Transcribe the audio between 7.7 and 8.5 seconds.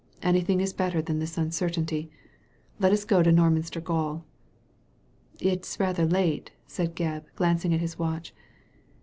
at his watch.